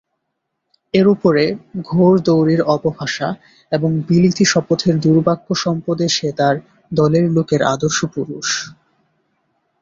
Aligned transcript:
এর 0.93 1.05
উপরে 1.07 1.43
ঘোড়দৌড়ীয় 1.89 2.63
অপভাষা 2.75 3.27
এবং 3.71 3.89
বিলিতি 4.07 4.45
শপথের 4.45 4.95
দুর্বাক্যসম্পদে 4.99 6.07
সে 6.09 6.29
তার 6.37 6.55
দলের 6.91 7.25
লোকের 7.31 7.61
আদর্শ 7.73 7.99
পুরুষ। 8.13 8.47